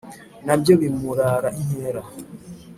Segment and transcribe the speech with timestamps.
[0.45, 2.01] Na byo bimurara inkera;